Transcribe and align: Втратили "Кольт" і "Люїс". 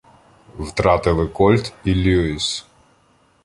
Втратили 0.57 1.27
"Кольт" 1.27 1.73
і 1.83 1.93
"Люїс". 1.95 2.65